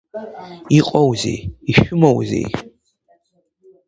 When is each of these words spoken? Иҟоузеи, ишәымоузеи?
Иҟоузеи, 0.77 1.39
ишәымоузеи? 1.69 2.45